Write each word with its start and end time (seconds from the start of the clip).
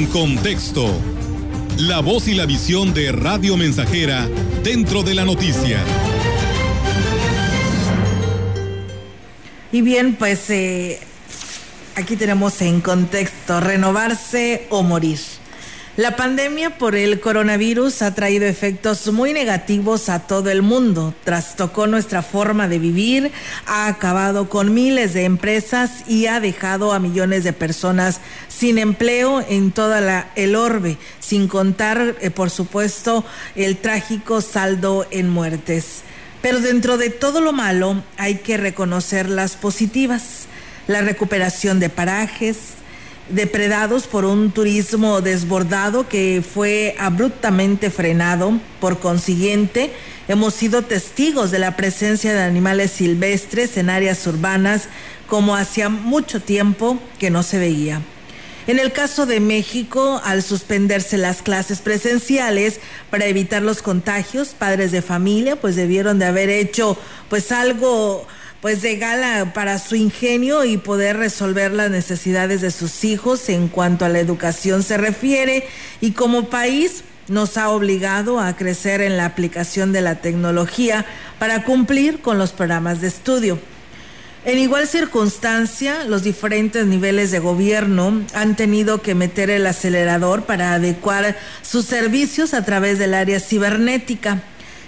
En 0.00 0.06
contexto, 0.06 0.98
la 1.76 2.00
voz 2.00 2.26
y 2.26 2.32
la 2.32 2.46
visión 2.46 2.94
de 2.94 3.12
Radio 3.12 3.58
Mensajera 3.58 4.30
dentro 4.64 5.02
de 5.02 5.14
la 5.14 5.26
noticia. 5.26 5.84
Y 9.70 9.82
bien, 9.82 10.14
pues 10.14 10.48
eh, 10.48 11.00
aquí 11.96 12.16
tenemos 12.16 12.62
en 12.62 12.80
contexto, 12.80 13.60
renovarse 13.60 14.66
o 14.70 14.82
morir. 14.82 15.18
La 15.96 16.14
pandemia 16.14 16.78
por 16.78 16.94
el 16.94 17.18
coronavirus 17.18 18.02
ha 18.02 18.14
traído 18.14 18.46
efectos 18.46 19.12
muy 19.12 19.32
negativos 19.32 20.08
a 20.08 20.20
todo 20.20 20.48
el 20.48 20.62
mundo. 20.62 21.12
Trastocó 21.24 21.88
nuestra 21.88 22.22
forma 22.22 22.68
de 22.68 22.78
vivir, 22.78 23.32
ha 23.66 23.88
acabado 23.88 24.48
con 24.48 24.72
miles 24.72 25.14
de 25.14 25.24
empresas 25.24 26.04
y 26.06 26.26
ha 26.26 26.38
dejado 26.38 26.92
a 26.92 27.00
millones 27.00 27.42
de 27.42 27.52
personas 27.52 28.20
sin 28.46 28.78
empleo 28.78 29.44
en 29.48 29.72
toda 29.72 30.30
el 30.36 30.54
orbe, 30.54 30.96
sin 31.18 31.48
contar, 31.48 32.14
eh, 32.20 32.30
por 32.30 32.50
supuesto, 32.50 33.24
el 33.56 33.76
trágico 33.76 34.42
saldo 34.42 35.08
en 35.10 35.28
muertes. 35.28 36.02
Pero 36.40 36.60
dentro 36.60 36.98
de 36.98 37.10
todo 37.10 37.40
lo 37.40 37.52
malo 37.52 38.00
hay 38.16 38.36
que 38.36 38.56
reconocer 38.56 39.28
las 39.28 39.56
positivas, 39.56 40.46
la 40.86 41.00
recuperación 41.00 41.80
de 41.80 41.88
parajes, 41.88 42.79
depredados 43.28 44.06
por 44.06 44.24
un 44.24 44.50
turismo 44.50 45.20
desbordado 45.20 46.08
que 46.08 46.42
fue 46.42 46.96
abruptamente 46.98 47.90
frenado. 47.90 48.58
Por 48.80 48.98
consiguiente, 48.98 49.92
hemos 50.28 50.54
sido 50.54 50.82
testigos 50.82 51.50
de 51.50 51.58
la 51.58 51.76
presencia 51.76 52.32
de 52.32 52.42
animales 52.42 52.90
silvestres 52.90 53.76
en 53.76 53.90
áreas 53.90 54.26
urbanas 54.26 54.88
como 55.28 55.54
hacía 55.54 55.88
mucho 55.88 56.40
tiempo 56.40 56.98
que 57.18 57.30
no 57.30 57.42
se 57.42 57.58
veía. 57.58 58.00
En 58.66 58.78
el 58.78 58.92
caso 58.92 59.26
de 59.26 59.40
México, 59.40 60.20
al 60.24 60.42
suspenderse 60.42 61.16
las 61.16 61.42
clases 61.42 61.80
presenciales 61.80 62.78
para 63.10 63.26
evitar 63.26 63.62
los 63.62 63.80
contagios, 63.80 64.48
padres 64.48 64.92
de 64.92 65.02
familia 65.02 65.56
pues 65.56 65.76
debieron 65.76 66.18
de 66.18 66.26
haber 66.26 66.50
hecho 66.50 66.96
pues 67.28 67.52
algo 67.52 68.26
pues 68.60 68.82
de 68.82 68.96
gala 68.96 69.52
para 69.54 69.78
su 69.78 69.96
ingenio 69.96 70.64
y 70.64 70.76
poder 70.76 71.16
resolver 71.16 71.72
las 71.72 71.90
necesidades 71.90 72.60
de 72.60 72.70
sus 72.70 73.04
hijos 73.04 73.48
en 73.48 73.68
cuanto 73.68 74.04
a 74.04 74.08
la 74.08 74.18
educación 74.18 74.82
se 74.82 74.98
refiere 74.98 75.66
y 76.00 76.12
como 76.12 76.50
país 76.50 77.04
nos 77.28 77.56
ha 77.56 77.70
obligado 77.70 78.40
a 78.40 78.56
crecer 78.56 79.00
en 79.00 79.16
la 79.16 79.24
aplicación 79.24 79.92
de 79.92 80.02
la 80.02 80.16
tecnología 80.16 81.06
para 81.38 81.64
cumplir 81.64 82.20
con 82.20 82.38
los 82.38 82.52
programas 82.52 83.00
de 83.00 83.08
estudio. 83.08 83.58
En 84.44 84.58
igual 84.58 84.88
circunstancia, 84.88 86.04
los 86.04 86.22
diferentes 86.22 86.86
niveles 86.86 87.30
de 87.30 87.38
gobierno 87.38 88.22
han 88.34 88.56
tenido 88.56 89.02
que 89.02 89.14
meter 89.14 89.50
el 89.50 89.66
acelerador 89.66 90.44
para 90.44 90.72
adecuar 90.72 91.36
sus 91.62 91.84
servicios 91.84 92.54
a 92.54 92.64
través 92.64 92.98
del 92.98 93.14
área 93.14 93.38
cibernética. 93.38 94.42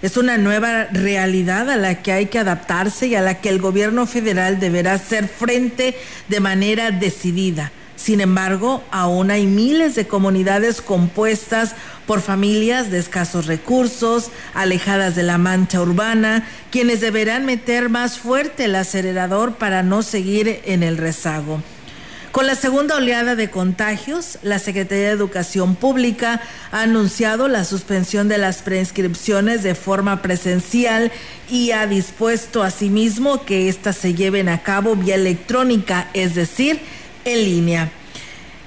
Es 0.00 0.16
una 0.16 0.38
nueva 0.38 0.84
realidad 0.92 1.68
a 1.70 1.76
la 1.76 2.02
que 2.02 2.12
hay 2.12 2.26
que 2.26 2.38
adaptarse 2.38 3.08
y 3.08 3.16
a 3.16 3.22
la 3.22 3.40
que 3.40 3.48
el 3.48 3.58
gobierno 3.58 4.06
federal 4.06 4.60
deberá 4.60 4.94
hacer 4.94 5.26
frente 5.26 5.96
de 6.28 6.40
manera 6.40 6.92
decidida. 6.92 7.72
Sin 7.96 8.20
embargo, 8.20 8.84
aún 8.92 9.32
hay 9.32 9.48
miles 9.48 9.96
de 9.96 10.06
comunidades 10.06 10.80
compuestas 10.80 11.74
por 12.06 12.20
familias 12.20 12.92
de 12.92 12.98
escasos 13.00 13.46
recursos, 13.46 14.30
alejadas 14.54 15.16
de 15.16 15.24
la 15.24 15.36
mancha 15.36 15.80
urbana, 15.80 16.46
quienes 16.70 17.00
deberán 17.00 17.44
meter 17.44 17.88
más 17.88 18.20
fuerte 18.20 18.66
el 18.66 18.76
acelerador 18.76 19.56
para 19.56 19.82
no 19.82 20.02
seguir 20.02 20.60
en 20.64 20.84
el 20.84 20.96
rezago. 20.96 21.60
Con 22.38 22.46
la 22.46 22.54
segunda 22.54 22.94
oleada 22.94 23.34
de 23.34 23.50
contagios, 23.50 24.38
la 24.44 24.60
Secretaría 24.60 25.06
de 25.06 25.10
Educación 25.10 25.74
Pública 25.74 26.40
ha 26.70 26.82
anunciado 26.82 27.48
la 27.48 27.64
suspensión 27.64 28.28
de 28.28 28.38
las 28.38 28.62
preinscripciones 28.62 29.64
de 29.64 29.74
forma 29.74 30.22
presencial 30.22 31.10
y 31.50 31.72
ha 31.72 31.88
dispuesto 31.88 32.62
asimismo 32.62 33.44
que 33.44 33.68
éstas 33.68 33.96
se 33.96 34.14
lleven 34.14 34.48
a 34.48 34.62
cabo 34.62 34.94
vía 34.94 35.16
electrónica, 35.16 36.10
es 36.14 36.36
decir, 36.36 36.78
en 37.24 37.44
línea. 37.44 37.90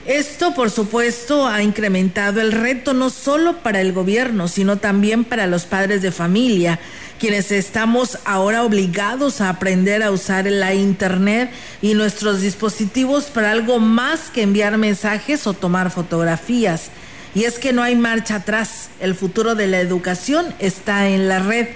Esto, 0.06 0.56
por 0.56 0.72
supuesto, 0.72 1.46
ha 1.46 1.62
incrementado 1.62 2.42
el 2.42 2.52
reto 2.52 2.94
no 2.94 3.12
solo 3.12 3.58
para 3.60 3.82
el 3.82 3.94
gobierno, 3.94 4.48
sino 4.48 4.78
también 4.78 5.24
para 5.24 5.46
los 5.46 5.66
padres 5.66 6.02
de 6.02 6.12
familia, 6.12 6.80
quienes 7.20 7.52
estamos 7.52 8.18
ahora 8.26 8.64
obligados 8.64 9.42
a 9.42 9.50
aprender 9.50 10.02
a 10.02 10.10
usar 10.10 10.46
la 10.48 10.74
Internet 10.74 11.52
y 11.84 11.94
nuestros 11.94 12.42
dispositivos 12.42 13.26
para 13.26 13.52
algo 13.52 13.78
más 13.80 14.32
que 14.32 14.42
enviar 14.42 14.76
mensajes 14.80 15.46
o 15.46 15.54
tomar 15.54 15.92
fotografías. 15.92 16.90
Y 17.36 17.44
es 17.44 17.60
que 17.60 17.72
no 17.72 17.84
hay 17.84 17.96
marcha 17.96 18.38
atrás. 18.38 18.90
El 19.00 19.14
futuro 19.14 19.54
de 19.54 19.68
la 19.68 19.80
educación 19.80 20.48
está 20.58 21.10
en 21.10 21.30
la 21.30 21.40
red. 21.40 21.68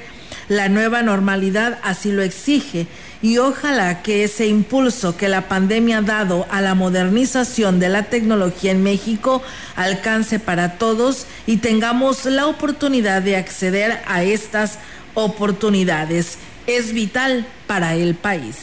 La 0.47 0.69
nueva 0.69 1.01
normalidad 1.01 1.79
así 1.83 2.11
lo 2.11 2.21
exige 2.21 2.85
y 3.21 3.39
ojalá 3.39 4.03
que 4.03 4.23
ese 4.23 4.45
impulso 4.45 5.17
que 5.17 5.27
la 5.27 5.47
pandemia 5.47 5.97
ha 5.97 6.01
dado 6.03 6.45
a 6.51 6.61
la 6.61 6.75
modernización 6.75 7.79
de 7.79 7.89
la 7.89 8.03
tecnología 8.03 8.71
en 8.71 8.83
México 8.83 9.41
alcance 9.75 10.37
para 10.37 10.77
todos 10.77 11.25
y 11.47 11.57
tengamos 11.57 12.25
la 12.25 12.45
oportunidad 12.45 13.23
de 13.23 13.37
acceder 13.37 13.99
a 14.05 14.23
estas 14.23 14.77
oportunidades. 15.15 16.37
Es 16.67 16.93
vital 16.93 17.47
para 17.65 17.95
el 17.95 18.13
país. 18.13 18.55